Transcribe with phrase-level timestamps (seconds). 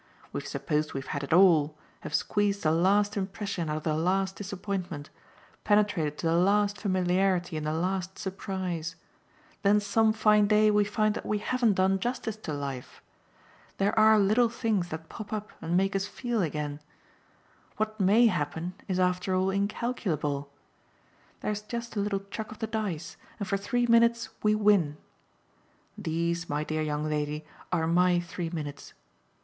[0.33, 4.35] We've supposed we've had it all, have squeezed the last impression out of the last
[4.35, 5.11] disappointment,
[5.63, 8.95] penetrated to the last familiarity in the last surprise;
[9.61, 13.03] then some fine day we find that we haven't done justice to life.
[13.77, 16.79] There are little things that pop up and make us feel again.
[17.77, 20.49] What MAY happen is after all incalculable.
[21.41, 24.97] There's just a little chuck of the dice, and for three minutes we win.
[25.95, 28.95] These, my dear young lady, are my three minutes.